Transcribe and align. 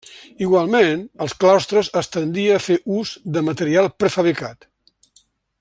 Igualment, 0.43 1.03
als 1.25 1.35
claustres 1.43 1.91
es 2.01 2.09
tendia 2.17 2.57
a 2.57 2.63
fer 2.71 2.81
ús 2.97 3.15
de 3.37 3.47
material 3.51 3.93
prefabricat. 4.05 4.71